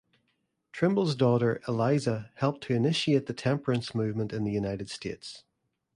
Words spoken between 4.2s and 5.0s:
in the United